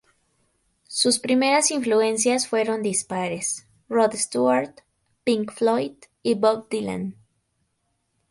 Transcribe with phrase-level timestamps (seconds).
[0.87, 4.79] Sus primeras influencias fueron dispares: Rod Stewart,
[5.23, 5.93] Pink Floyd
[6.23, 7.15] y Bob Dylan.